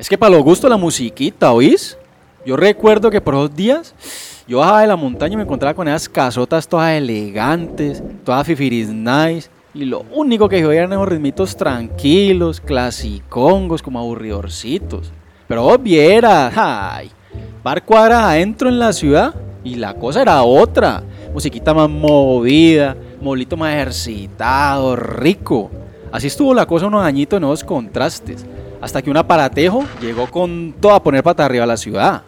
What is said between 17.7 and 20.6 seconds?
cuadras adentro en la ciudad y la cosa era